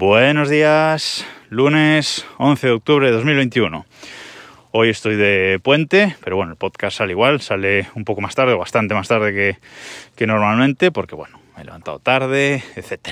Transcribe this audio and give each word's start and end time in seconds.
Buenos 0.00 0.48
días, 0.48 1.26
lunes 1.50 2.24
11 2.38 2.66
de 2.68 2.72
octubre 2.72 3.06
de 3.08 3.12
2021. 3.12 3.84
Hoy 4.70 4.88
estoy 4.88 5.16
de 5.16 5.60
puente, 5.62 6.16
pero 6.24 6.36
bueno, 6.36 6.52
el 6.52 6.56
podcast 6.56 6.96
sale 6.96 7.12
igual, 7.12 7.42
sale 7.42 7.86
un 7.94 8.06
poco 8.06 8.22
más 8.22 8.34
tarde, 8.34 8.54
bastante 8.54 8.94
más 8.94 9.08
tarde 9.08 9.34
que, 9.34 9.58
que 10.16 10.26
normalmente, 10.26 10.90
porque 10.90 11.14
bueno, 11.14 11.38
me 11.54 11.60
he 11.60 11.64
levantado 11.66 11.98
tarde, 11.98 12.64
etc. 12.76 13.10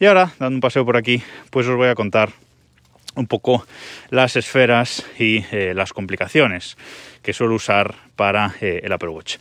Y 0.00 0.06
ahora, 0.06 0.32
dando 0.40 0.56
un 0.56 0.60
paseo 0.60 0.84
por 0.84 0.96
aquí, 0.96 1.22
pues 1.50 1.68
os 1.68 1.76
voy 1.76 1.86
a 1.86 1.94
contar 1.94 2.30
un 3.14 3.28
poco 3.28 3.64
las 4.08 4.34
esferas 4.34 5.06
y 5.16 5.44
eh, 5.52 5.74
las 5.76 5.92
complicaciones 5.92 6.76
que 7.22 7.32
suelo 7.32 7.54
usar 7.54 7.94
para 8.16 8.56
eh, 8.60 8.80
el 8.82 8.92
Apple 8.92 9.10
Watch. 9.10 9.36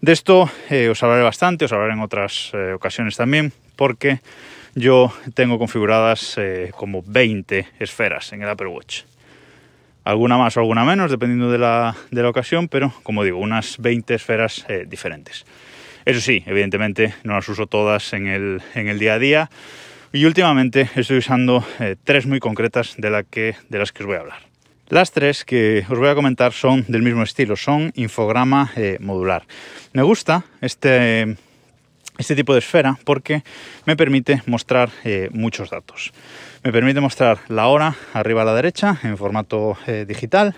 De 0.00 0.12
esto 0.12 0.50
eh, 0.70 0.88
os 0.88 1.02
hablaré 1.02 1.24
bastante, 1.24 1.66
os 1.66 1.72
hablaré 1.74 1.92
en 1.92 2.00
otras 2.00 2.54
ocasiones 2.74 3.18
también, 3.18 3.52
porque 3.76 4.20
yo 4.74 5.12
tengo 5.34 5.58
configuradas 5.58 6.38
como 6.76 7.02
20 7.06 7.66
esferas 7.78 8.32
en 8.32 8.42
el 8.42 8.48
Apple 8.48 8.68
Watch. 8.68 9.02
Alguna 10.04 10.38
más 10.38 10.56
o 10.56 10.60
alguna 10.60 10.84
menos, 10.84 11.10
dependiendo 11.10 11.50
de 11.50 11.58
la, 11.58 11.94
de 12.10 12.22
la 12.22 12.28
ocasión, 12.28 12.68
pero 12.68 12.92
como 13.02 13.24
digo, 13.24 13.38
unas 13.38 13.78
20 13.78 14.14
esferas 14.14 14.66
diferentes. 14.86 15.44
Eso 16.04 16.20
sí, 16.20 16.42
evidentemente 16.46 17.14
no 17.24 17.34
las 17.34 17.48
uso 17.48 17.66
todas 17.66 18.12
en 18.12 18.26
el, 18.26 18.62
en 18.74 18.88
el 18.88 18.98
día 18.98 19.14
a 19.14 19.18
día 19.18 19.50
y 20.12 20.24
últimamente 20.24 20.90
estoy 20.96 21.18
usando 21.18 21.64
eh, 21.78 21.96
tres 22.02 22.26
muy 22.26 22.40
concretas 22.40 22.94
de, 22.98 23.24
que, 23.30 23.54
de 23.68 23.78
las 23.78 23.92
que 23.92 24.02
os 24.02 24.06
voy 24.06 24.16
a 24.16 24.20
hablar. 24.20 24.38
Las 24.88 25.12
tres 25.12 25.44
que 25.44 25.84
os 25.88 25.98
voy 25.98 26.08
a 26.08 26.16
comentar 26.16 26.52
son 26.52 26.84
del 26.88 27.02
mismo 27.02 27.22
estilo, 27.22 27.54
son 27.54 27.92
infograma 27.94 28.72
eh, 28.74 28.96
modular. 28.98 29.44
Me 29.92 30.02
gusta 30.02 30.44
este, 30.60 31.36
este 32.20 32.36
tipo 32.36 32.52
de 32.52 32.60
esfera 32.60 32.98
porque 33.04 33.42
me 33.86 33.96
permite 33.96 34.42
mostrar 34.46 34.90
eh, 35.04 35.28
muchos 35.32 35.70
datos. 35.70 36.12
Me 36.62 36.72
permite 36.72 37.00
mostrar 37.00 37.38
la 37.48 37.66
hora 37.66 37.96
arriba 38.12 38.42
a 38.42 38.44
la 38.44 38.54
derecha 38.54 38.98
en 39.02 39.16
formato 39.16 39.78
digital. 40.06 40.54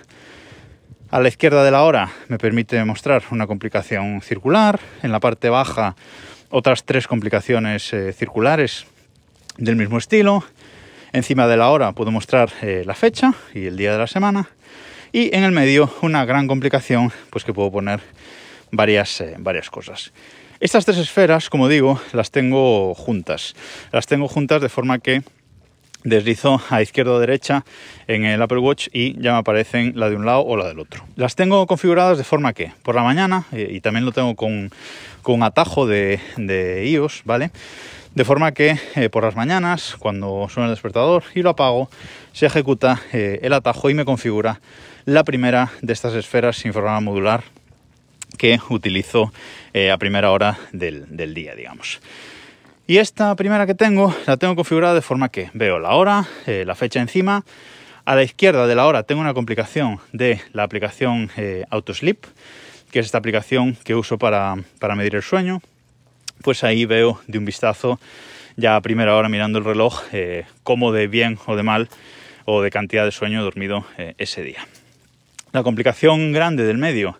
A 1.10 1.20
la 1.20 1.28
izquierda 1.28 1.62
de 1.62 1.70
la 1.70 1.82
hora 1.82 2.10
me 2.28 2.38
permite 2.38 2.84
mostrar 2.84 3.22
una 3.30 3.46
complicación 3.46 4.20
circular. 4.22 4.80
En 5.02 5.12
la 5.12 5.20
parte 5.20 5.48
baja 5.48 5.94
otras 6.50 6.84
tres 6.84 7.06
complicaciones 7.06 7.94
circulares 8.16 8.86
del 9.56 9.76
mismo 9.76 9.98
estilo. 9.98 10.44
Encima 11.12 11.46
de 11.46 11.58
la 11.58 11.68
hora 11.68 11.92
puedo 11.92 12.10
mostrar 12.10 12.50
eh, 12.62 12.84
la 12.86 12.94
fecha 12.94 13.34
y 13.54 13.66
el 13.66 13.76
día 13.76 13.92
de 13.92 13.98
la 13.98 14.06
semana. 14.06 14.48
Y 15.12 15.34
en 15.36 15.44
el 15.44 15.52
medio 15.52 15.92
una 16.00 16.24
gran 16.24 16.48
complicación, 16.48 17.12
pues 17.28 17.44
que 17.44 17.52
puedo 17.52 17.70
poner 17.70 18.00
varias, 18.70 19.20
eh, 19.20 19.36
varias 19.38 19.68
cosas. 19.68 20.12
Estas 20.62 20.84
tres 20.84 20.98
esferas, 20.98 21.50
como 21.50 21.66
digo, 21.66 22.00
las 22.12 22.30
tengo 22.30 22.94
juntas. 22.94 23.56
Las 23.90 24.06
tengo 24.06 24.28
juntas 24.28 24.62
de 24.62 24.68
forma 24.68 25.00
que 25.00 25.24
deslizo 26.04 26.62
a 26.70 26.80
izquierda 26.80 27.14
o 27.14 27.18
derecha 27.18 27.64
en 28.06 28.24
el 28.24 28.40
Apple 28.40 28.60
Watch 28.60 28.86
y 28.92 29.20
ya 29.20 29.32
me 29.32 29.38
aparecen 29.38 29.94
la 29.96 30.08
de 30.08 30.14
un 30.14 30.24
lado 30.24 30.42
o 30.42 30.56
la 30.56 30.68
del 30.68 30.78
otro. 30.78 31.04
Las 31.16 31.34
tengo 31.34 31.66
configuradas 31.66 32.16
de 32.16 32.22
forma 32.22 32.52
que 32.52 32.70
por 32.84 32.94
la 32.94 33.02
mañana, 33.02 33.44
eh, 33.50 33.70
y 33.72 33.80
también 33.80 34.04
lo 34.04 34.12
tengo 34.12 34.36
con, 34.36 34.70
con 35.22 35.42
atajo 35.42 35.84
de, 35.88 36.20
iOS, 36.86 37.22
¿vale? 37.24 37.50
De 38.14 38.24
forma 38.24 38.52
que 38.52 38.78
eh, 38.94 39.08
por 39.08 39.24
las 39.24 39.34
mañanas, 39.34 39.96
cuando 39.98 40.46
suena 40.48 40.68
el 40.68 40.74
despertador 40.74 41.24
y 41.34 41.42
lo 41.42 41.50
apago, 41.50 41.90
se 42.32 42.46
ejecuta 42.46 43.02
eh, 43.12 43.40
el 43.42 43.52
atajo 43.52 43.90
y 43.90 43.94
me 43.94 44.04
configura 44.04 44.60
la 45.06 45.24
primera 45.24 45.72
de 45.80 45.92
estas 45.92 46.14
esferas 46.14 46.54
sin 46.54 46.70
programa 46.70 47.00
modular 47.00 47.42
que 48.42 48.58
utilizo 48.70 49.32
eh, 49.72 49.92
a 49.92 49.98
primera 49.98 50.32
hora 50.32 50.58
del, 50.72 51.32
día, 51.32 51.54
digamos. 51.54 52.00
Y 52.88 52.98
esta 52.98 53.36
primera 53.36 53.66
que 53.66 53.76
tengo, 53.76 54.12
la 54.26 54.36
tengo 54.36 54.56
configurada 54.56 54.94
de 54.94 55.02
forma 55.02 55.28
que 55.28 55.50
veo 55.54 55.78
la 55.78 55.94
hora, 55.94 56.26
la 56.46 56.74
fecha 56.74 57.00
encima. 57.00 57.44
A 58.04 58.16
la 58.16 58.24
izquierda 58.24 58.66
de 58.66 58.74
la 58.74 58.86
hora 58.86 59.04
tengo 59.04 59.20
una 59.20 59.32
complicación 59.32 60.00
de 60.12 60.40
la 60.52 60.64
aplicación 60.64 61.30
AutoSleep, 61.70 62.26
que 62.90 62.98
es 62.98 63.06
esta 63.06 63.18
aplicación 63.18 63.76
que 63.84 63.94
uso 63.94 64.18
para, 64.18 64.56
para 64.80 64.96
medir 64.96 65.14
el 65.14 65.22
sueño 65.22 65.62
pues 66.42 66.64
ahí 66.64 66.84
veo 66.84 67.20
de 67.26 67.38
un 67.38 67.44
vistazo 67.44 67.98
ya 68.56 68.76
a 68.76 68.80
primera 68.80 69.16
hora 69.16 69.28
mirando 69.28 69.58
el 69.58 69.64
reloj 69.64 70.02
eh, 70.12 70.44
cómo 70.62 70.92
de 70.92 71.06
bien 71.06 71.38
o 71.46 71.56
de 71.56 71.62
mal 71.62 71.88
o 72.44 72.60
de 72.60 72.70
cantidad 72.70 73.04
de 73.04 73.12
sueño 73.12 73.42
dormido 73.42 73.86
eh, 73.96 74.14
ese 74.18 74.42
día. 74.42 74.66
La 75.52 75.62
complicación 75.62 76.32
grande 76.32 76.64
del 76.64 76.78
medio. 76.78 77.18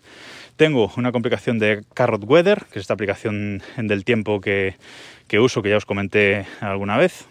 Tengo 0.55 0.91
una 0.97 1.11
complicación 1.11 1.59
de 1.59 1.83
Carrot 1.93 2.23
Weather, 2.25 2.65
que 2.71 2.79
es 2.79 2.83
esta 2.83 2.93
aplicación 2.93 3.61
del 3.77 4.05
tiempo 4.05 4.39
que, 4.39 4.75
uso, 5.39 5.61
que 5.61 5.69
ya 5.69 5.77
os 5.77 5.85
comenté 5.85 6.45
alguna 6.61 6.97
vez, 6.97 7.25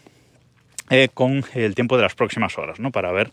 eh, 0.91 1.09
con 1.12 1.44
el 1.55 1.75
tiempo 1.75 1.97
de 1.97 2.03
las 2.03 2.15
próximas 2.15 2.59
horas, 2.59 2.81
¿no? 2.81 2.91
Para 2.91 3.12
ver 3.12 3.31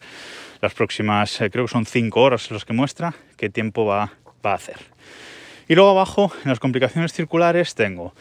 las 0.61 0.73
próximas, 0.73 1.38
creo 1.51 1.66
que 1.66 1.72
son 1.72 1.85
5 1.85 2.22
horas 2.22 2.51
los 2.51 2.66
que 2.66 2.73
muestra, 2.73 3.16
qué 3.38 3.50
tiempo 3.50 3.85
va, 3.85 4.13
va 4.45 4.51
a 4.51 4.55
hacer. 4.55 4.77
Y 5.67 5.75
luego 5.75 5.91
abajo, 5.91 6.31
en 6.44 6.50
las 6.50 6.59
complicaciones 6.59 7.13
circulares, 7.13 7.75
tengo 7.75 8.13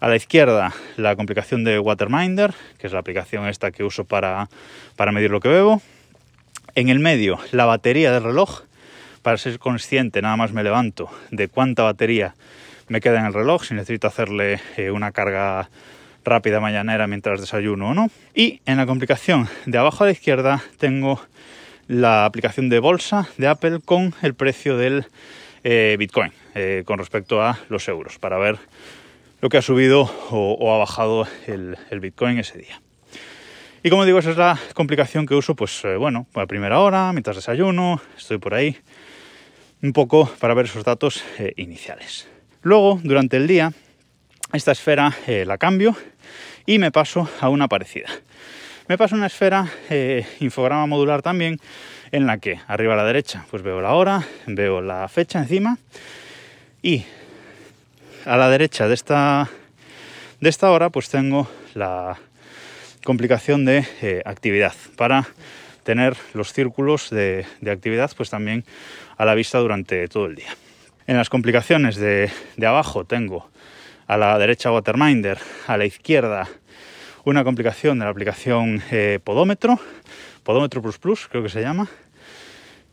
a 0.00 0.08
la 0.08 0.16
izquierda 0.16 0.72
la 0.96 1.16
complicación 1.16 1.64
de 1.64 1.78
Waterminder, 1.78 2.54
que 2.78 2.86
es 2.86 2.92
la 2.92 3.00
aplicación 3.00 3.46
esta 3.46 3.70
que 3.70 3.84
uso 3.84 4.04
para, 4.04 4.48
medir 5.12 5.30
lo 5.30 5.40
que 5.40 5.48
bebo. 5.48 5.82
En 6.74 6.88
el 6.88 6.98
medio 6.98 7.38
la 7.52 7.64
batería 7.64 8.12
del 8.12 8.22
reloj, 8.22 8.62
para 9.26 9.38
ser 9.38 9.58
consciente 9.58 10.22
nada 10.22 10.36
más 10.36 10.52
me 10.52 10.62
levanto 10.62 11.10
de 11.32 11.48
cuánta 11.48 11.82
batería 11.82 12.36
me 12.86 13.00
queda 13.00 13.18
en 13.18 13.26
el 13.26 13.34
reloj, 13.34 13.64
si 13.64 13.74
necesito 13.74 14.06
hacerle 14.06 14.60
eh, 14.76 14.92
una 14.92 15.10
carga 15.10 15.68
rápida 16.24 16.60
mañanera 16.60 17.08
mientras 17.08 17.40
desayuno 17.40 17.88
o 17.88 17.94
no. 17.94 18.08
Y 18.36 18.60
en 18.66 18.76
la 18.76 18.86
complicación 18.86 19.48
de 19.64 19.78
abajo 19.78 20.04
a 20.04 20.06
la 20.06 20.12
izquierda 20.12 20.62
tengo 20.78 21.20
la 21.88 22.24
aplicación 22.24 22.68
de 22.68 22.78
bolsa 22.78 23.26
de 23.36 23.48
Apple 23.48 23.80
con 23.84 24.14
el 24.22 24.34
precio 24.34 24.76
del 24.76 25.06
eh, 25.64 25.96
Bitcoin 25.98 26.30
eh, 26.54 26.84
con 26.86 27.00
respecto 27.00 27.42
a 27.42 27.58
los 27.68 27.88
euros, 27.88 28.20
para 28.20 28.38
ver 28.38 28.58
lo 29.40 29.48
que 29.48 29.56
ha 29.56 29.62
subido 29.62 30.08
o, 30.30 30.72
ha 30.72 30.78
bajado 30.78 31.26
el, 31.48 31.76
Bitcoin 32.00 32.38
ese 32.38 32.58
día. 32.58 32.80
Y 33.82 33.90
como 33.90 34.04
digo, 34.04 34.20
esa 34.20 34.30
es 34.30 34.36
la 34.36 34.56
complicación 34.74 35.26
que 35.26 35.34
uso, 35.34 35.56
pues 35.56 35.84
eh, 35.84 35.96
bueno, 35.96 36.28
a 36.34 36.46
primera 36.46 36.78
hora, 36.78 37.10
mientras 37.12 37.34
desayuno, 37.34 38.00
estoy 38.16 38.38
por 38.38 38.54
ahí, 38.54 38.76
un 39.86 39.92
poco 39.92 40.28
para 40.40 40.54
ver 40.54 40.66
esos 40.66 40.84
datos 40.84 41.22
eh, 41.38 41.52
iniciales. 41.56 42.28
Luego, 42.62 43.00
durante 43.02 43.36
el 43.36 43.46
día, 43.46 43.72
esta 44.52 44.72
esfera 44.72 45.14
eh, 45.26 45.44
la 45.46 45.58
cambio 45.58 45.96
y 46.66 46.78
me 46.78 46.90
paso 46.90 47.28
a 47.40 47.48
una 47.48 47.68
parecida. 47.68 48.08
Me 48.88 48.98
paso 48.98 49.14
a 49.14 49.18
una 49.18 49.26
esfera 49.26 49.68
infograma 50.40 50.86
modular 50.86 51.22
también, 51.22 51.58
en 52.12 52.26
la 52.26 52.38
que 52.38 52.60
arriba 52.66 52.94
a 52.94 52.96
la 52.96 53.04
derecha 53.04 53.44
pues 53.50 53.62
veo 53.62 53.80
la 53.80 53.94
hora, 53.94 54.22
veo 54.46 54.80
la 54.80 55.08
fecha 55.08 55.40
encima 55.40 55.78
y 56.82 57.04
a 58.24 58.36
la 58.36 58.48
derecha 58.48 58.86
de 58.86 58.94
esta, 58.94 59.48
de 60.40 60.48
esta 60.48 60.70
hora 60.70 60.90
pues 60.90 61.08
tengo 61.08 61.48
la 61.74 62.18
complicación 63.04 63.64
de 63.64 63.84
eh, 64.02 64.22
actividad 64.24 64.74
para 64.96 65.26
tener 65.86 66.16
los 66.34 66.52
círculos 66.52 67.10
de, 67.10 67.46
actividad 67.70 68.10
pues 68.16 68.28
también 68.28 68.64
a 69.16 69.24
la 69.24 69.36
vista 69.36 69.58
durante 69.58 70.08
todo 70.08 70.26
el 70.26 70.34
día. 70.34 70.50
En 71.06 71.16
las 71.16 71.30
complicaciones 71.30 71.94
de, 71.94 72.28
abajo 72.66 73.04
tengo 73.04 73.48
a 74.08 74.16
la 74.16 74.36
derecha 74.36 74.72
Waterminder, 74.72 75.38
a 75.68 75.76
la 75.76 75.84
izquierda 75.86 76.48
una 77.24 77.44
complicación 77.44 78.00
de 78.00 78.04
la 78.04 78.10
aplicación 78.10 78.82
eh, 78.90 79.20
Podómetro, 79.22 79.78
Podómetro 80.42 80.82
Plus 80.82 80.98
Plus 80.98 81.28
creo 81.28 81.44
que 81.44 81.48
se 81.48 81.60
llama, 81.60 81.88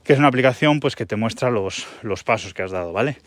que 0.04 0.14
es 0.14 0.20
una 0.20 0.28
aplicación 0.28 0.80
pues 0.80 0.96
que 0.96 1.08
te 1.08 1.16
muestra 1.16 1.50
los, 1.50 1.88
los 2.04 2.24
pasos 2.24 2.54
que 2.54 2.62
has 2.62 2.72
dado, 2.72 2.94
¿vale? 2.94 3.18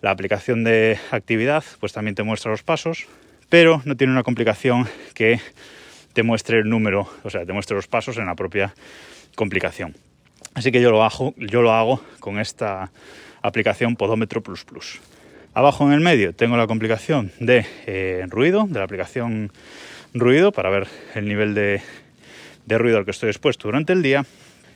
La 0.00 0.12
aplicación 0.12 0.64
de 0.64 0.98
actividad 1.10 1.62
pues 1.78 1.92
también 1.92 2.14
te 2.14 2.22
muestra 2.22 2.50
los 2.50 2.62
pasos, 2.62 3.06
pero 3.50 3.82
no 3.84 3.98
tiene 3.98 4.14
una 4.14 4.22
complicación 4.22 4.88
que 5.12 5.40
te 6.12 6.22
muestre 6.22 6.58
el 6.58 6.68
número, 6.68 7.08
o 7.22 7.30
sea, 7.30 7.44
te 7.44 7.52
muestre 7.52 7.76
los 7.76 7.86
pasos 7.86 8.16
en 8.18 8.26
la 8.26 8.34
propia 8.34 8.74
complicación. 9.34 9.94
Así 10.54 10.72
que 10.72 10.80
yo 10.80 10.90
lo 10.90 11.04
hago, 11.04 11.34
yo 11.36 11.62
lo 11.62 11.72
hago 11.72 12.02
con 12.18 12.38
esta 12.38 12.90
aplicación 13.42 13.96
Podómetro 13.96 14.42
Plus 14.42 14.64
Plus. 14.64 15.00
Abajo 15.54 15.86
en 15.86 15.92
el 15.92 16.00
medio 16.00 16.34
tengo 16.34 16.56
la 16.56 16.66
complicación 16.66 17.32
de 17.40 17.66
eh, 17.86 18.24
ruido, 18.28 18.66
de 18.68 18.78
la 18.78 18.84
aplicación 18.84 19.52
ruido, 20.14 20.52
para 20.52 20.70
ver 20.70 20.88
el 21.14 21.26
nivel 21.28 21.54
de, 21.54 21.82
de 22.66 22.78
ruido 22.78 22.98
al 22.98 23.04
que 23.04 23.10
estoy 23.12 23.30
expuesto 23.30 23.68
durante 23.68 23.92
el 23.92 24.02
día. 24.02 24.24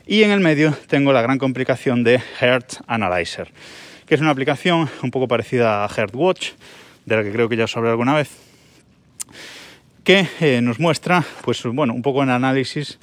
Y 0.06 0.22
en 0.22 0.31
el 0.31 0.40
medio 0.40 0.76
tengo 0.88 1.12
la 1.12 1.22
gran 1.22 1.38
complicación 1.38 2.04
de 2.04 2.20
Heart 2.20 2.82
Analyzer 2.86 3.50
que 4.06 4.14
es 4.14 4.20
una 4.20 4.31
aplicación 4.31 4.88
un 5.02 5.10
poco 5.10 5.28
parecida 5.28 5.84
a 5.84 5.88
Heartwatch, 5.88 6.52
de 7.06 7.16
la 7.16 7.22
que 7.22 7.32
creo 7.32 7.48
que 7.48 7.56
ya 7.56 7.64
os 7.64 7.76
hablé 7.76 7.90
alguna 7.90 8.14
vez, 8.14 8.31
que 10.04 10.28
eh, 10.40 10.60
nos 10.60 10.78
muestra, 10.78 11.24
pues 11.42 11.62
bueno, 11.64 11.94
un 11.94 12.02
poco 12.02 12.22
en 12.22 12.28
análisis 12.28 12.98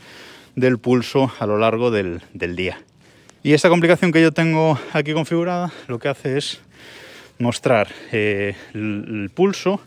del 0.55 0.77
pulso 0.77 1.33
a 1.39 1.47
lo 1.47 1.57
largo 1.57 1.89
del, 1.89 2.21
día. 2.33 2.79
Y 3.41 3.53
esta 3.53 3.69
complicación 3.69 4.11
que 4.11 4.21
yo 4.21 4.31
tengo 4.31 4.79
aquí 4.93 5.13
configurada 5.13 5.71
lo 5.87 5.97
que 5.97 6.09
hace 6.09 6.37
es 6.37 6.61
mostrar 7.39 7.87
eh, 8.11 8.55
el, 8.75 9.31
pulso 9.33 9.81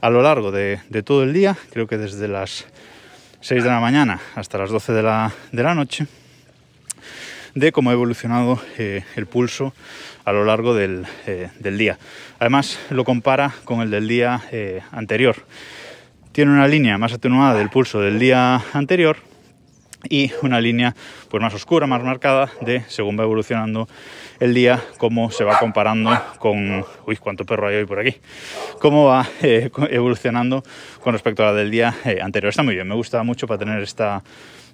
a 0.00 0.10
lo 0.10 0.22
largo 0.22 0.50
de, 0.50 0.80
todo 1.04 1.22
el 1.22 1.32
día, 1.32 1.56
creo 1.70 1.86
que 1.86 1.98
desde 1.98 2.26
las 2.26 2.66
6 3.42 3.62
de 3.62 3.70
la 3.70 3.78
mañana 3.78 4.20
hasta 4.34 4.58
las 4.58 4.70
12 4.70 4.92
de 4.92 5.02
la, 5.04 5.32
noche 5.74 6.08
de 7.54 7.70
cómo 7.70 7.90
ha 7.90 7.92
evolucionado 7.92 8.60
eh, 8.76 9.04
el 9.14 9.26
pulso 9.26 9.72
a 10.24 10.32
lo 10.32 10.44
largo 10.44 10.74
del, 10.74 11.06
día. 11.62 11.96
Además, 12.40 12.80
lo 12.90 13.04
compara 13.04 13.54
con 13.62 13.82
el 13.82 13.90
del 13.92 14.08
día 14.08 14.42
anterior. 14.90 15.36
Tiene 16.36 16.52
una 16.52 16.68
línea 16.68 16.98
más 16.98 17.14
atenuada 17.14 17.54
del 17.54 17.70
pulso 17.70 17.98
del 17.98 18.18
día 18.18 18.62
anterior 18.74 19.16
y 20.06 20.30
una 20.42 20.60
línea 20.60 20.94
pues 21.30 21.42
más 21.42 21.54
oscura, 21.54 21.86
más 21.86 22.02
marcada 22.02 22.50
de 22.60 22.82
según 22.88 23.18
va 23.18 23.22
evolucionando 23.22 23.88
el 24.38 24.52
día, 24.52 24.84
cómo 24.98 25.30
se 25.30 25.44
va 25.44 25.58
comparando 25.58 26.10
con... 26.38 26.84
Uy, 27.06 27.16
cuánto 27.16 27.46
perro 27.46 27.68
hay 27.68 27.76
hoy 27.76 27.86
por 27.86 28.00
aquí. 28.00 28.16
Cómo 28.80 29.06
va 29.06 29.26
eh, 29.40 29.70
evolucionando 29.88 30.62
con 31.00 31.14
respecto 31.14 31.42
a 31.42 31.46
la 31.46 31.52
del 31.54 31.70
día 31.70 31.96
eh, 32.04 32.18
anterior. 32.20 32.50
Está 32.50 32.62
muy 32.62 32.74
bien, 32.74 32.86
me 32.86 32.94
gusta 32.94 33.22
mucho 33.22 33.46
para 33.46 33.56
tener 33.56 33.82
esta, 33.82 34.22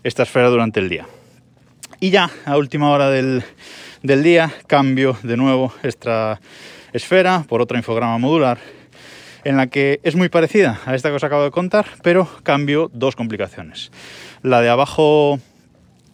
esta 0.03 0.25
esfera 0.25 0.49
durante 0.49 0.81
el 0.81 0.89
día. 0.89 1.07
Y 2.01 2.11
ya 2.11 2.29
a 2.45 2.57
última 2.57 2.91
hora 2.91 3.09
del, 3.09 3.45
del 4.03 4.25
día 4.25 4.53
cambio 4.67 5.17
de 5.23 5.37
nuevo 5.37 5.73
esta 5.85 6.41
esfera 6.93 7.45
por 7.49 7.63
otra 7.63 7.79
infograma 7.79 8.19
modular 8.19 8.59
en 9.45 9.57
la 9.57 9.67
que 9.67 10.01
es 10.03 10.15
muy 10.15 10.29
parecida 10.29 10.81
a 10.87 10.95
esta 10.95 11.11
que 11.11 11.17
os 11.17 11.25
acabo 11.25 11.45
de 11.45 11.51
contar, 11.51 11.87
pero 12.03 12.29
cambio 12.43 12.91
dos 12.93 13.17
complicaciones. 13.17 13.91
La 14.43 14.61
de 14.61 14.69
abajo 14.69 15.39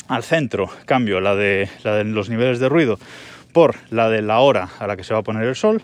al 0.08 0.22
centro, 0.22 0.70
cambio 0.86 1.20
la 1.20 1.34
de, 1.34 1.69
la 1.84 1.94
de 1.96 2.04
los 2.04 2.30
niveles 2.30 2.58
de 2.58 2.69
ruido 2.69 2.98
por 3.52 3.76
la 3.90 4.08
de 4.08 4.22
la 4.22 4.40
hora 4.40 4.69
a 4.78 4.86
la 4.86 4.96
que 4.96 5.04
se 5.04 5.14
va 5.14 5.20
a 5.20 5.22
poner 5.22 5.44
el 5.44 5.56
sol. 5.56 5.82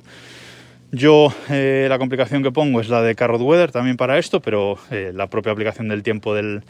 Yo 0.92 1.34
eh, 1.50 1.86
la 1.88 1.98
complicación 1.98 2.42
que 2.42 2.52
pongo 2.52 2.80
es 2.80 2.88
la 2.88 3.02
de 3.02 3.14
Carrot 3.14 3.40
Weather 3.40 3.72
también 3.72 3.96
para 3.96 4.18
esto, 4.18 4.40
pero 4.40 4.78
eh, 4.90 5.12
la 5.14 5.26
propia 5.26 5.52
aplicación 5.52 5.88
del 5.88 6.02
tiempo 6.02 6.34
del, 6.34 6.62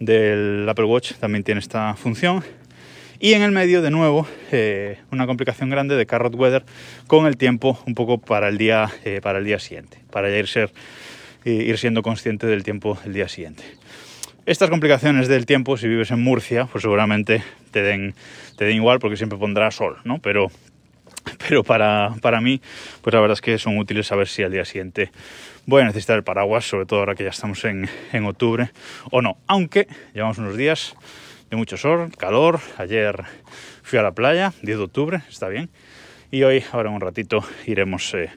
del 0.00 0.66
Apple 0.68 0.86
Watch 0.86 1.14
también 1.14 1.44
tiene 1.44 1.60
esta 1.60 1.94
función. 1.94 2.42
Y 3.20 3.32
en 3.32 3.42
el 3.42 3.50
medio, 3.50 3.82
de 3.82 3.90
nuevo, 3.90 4.28
eh, 4.52 4.98
una 5.10 5.26
complicación 5.26 5.70
grande 5.70 5.96
de 5.96 6.06
Carrot 6.06 6.36
Weather 6.36 6.64
con 7.08 7.26
el 7.26 7.36
tiempo 7.36 7.76
un 7.84 7.96
poco 7.96 8.18
para 8.18 8.48
el 8.48 8.58
día, 8.58 8.90
eh, 9.04 9.20
para 9.20 9.38
el 9.38 9.44
día 9.44 9.58
siguiente, 9.58 9.98
para 10.12 10.30
ir, 10.30 10.46
ser, 10.46 10.72
ir 11.44 11.76
siendo 11.78 12.02
consciente 12.02 12.46
del 12.46 12.62
tiempo 12.62 12.96
el 13.04 13.14
día 13.14 13.28
siguiente. 13.28 13.64
Estas 14.46 14.70
complicaciones 14.70 15.26
del 15.26 15.46
tiempo, 15.46 15.76
si 15.76 15.88
vives 15.88 16.12
en 16.12 16.22
Murcia, 16.22 16.66
pues 16.66 16.82
seguramente 16.82 17.42
te 17.72 17.82
den, 17.82 18.14
te 18.56 18.66
den 18.66 18.76
igual 18.76 19.00
porque 19.00 19.16
siempre 19.16 19.36
pondrá 19.36 19.72
sol, 19.72 19.96
¿no? 20.04 20.20
Pero, 20.20 20.52
pero 21.48 21.64
para, 21.64 22.14
para 22.22 22.40
mí, 22.40 22.60
pues 23.02 23.14
la 23.14 23.20
verdad 23.20 23.34
es 23.34 23.40
que 23.40 23.58
son 23.58 23.78
útiles 23.78 24.06
saber 24.06 24.28
si 24.28 24.44
al 24.44 24.52
día 24.52 24.64
siguiente 24.64 25.10
voy 25.66 25.82
a 25.82 25.86
necesitar 25.86 26.16
el 26.16 26.22
paraguas, 26.22 26.68
sobre 26.68 26.86
todo 26.86 27.00
ahora 27.00 27.16
que 27.16 27.24
ya 27.24 27.30
estamos 27.30 27.64
en, 27.64 27.90
en 28.12 28.24
octubre, 28.26 28.70
o 29.10 29.22
no. 29.22 29.38
Aunque 29.48 29.88
llevamos 30.14 30.38
unos 30.38 30.56
días 30.56 30.94
de 31.50 31.56
mucho 31.56 31.76
sol, 31.76 32.10
calor. 32.16 32.60
Ayer 32.76 33.24
fui 33.82 33.98
a 33.98 34.02
la 34.02 34.12
playa, 34.12 34.52
10 34.62 34.78
de 34.78 34.84
octubre, 34.84 35.22
está 35.28 35.48
bien. 35.48 35.70
Y 36.30 36.42
hoy, 36.42 36.62
ahora 36.72 36.90
en 36.90 36.96
un 36.96 37.00
ratito, 37.00 37.42
iremos 37.66 38.12
eh, 38.14 38.30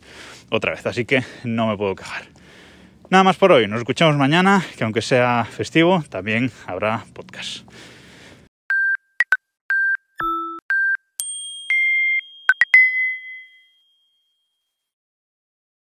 otra 0.49 0.71
vez. 0.71 0.85
Así 0.85 1.05
que 1.05 1.23
no 1.43 1.67
me 1.67 1.77
puedo 1.77 1.95
quejar. 1.95 2.23
Nada 3.09 3.23
más 3.23 3.35
por 3.35 3.51
hoy. 3.51 3.67
Nos 3.67 3.79
escuchamos 3.79 4.15
mañana, 4.15 4.63
que 4.77 4.83
aunque 4.83 5.01
sea 5.01 5.45
festivo, 5.49 6.03
también 6.09 6.51
habrá 6.65 7.03
podcast. 7.13 7.65